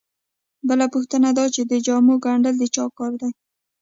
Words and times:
بله 0.67 0.85
پوښتنه 0.93 1.29
دا 1.37 1.45
چې 1.55 1.61
د 1.71 1.73
جامو 1.85 2.15
ګنډل 2.25 2.55
د 2.59 2.63
چا 2.75 2.85
کار 2.97 3.11
دی 3.21 3.31